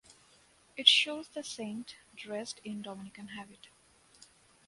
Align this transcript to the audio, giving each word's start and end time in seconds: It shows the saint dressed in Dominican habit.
It 0.75 0.87
shows 0.87 1.27
the 1.27 1.43
saint 1.43 1.95
dressed 2.15 2.59
in 2.63 2.81
Dominican 2.81 3.27
habit. 3.37 3.67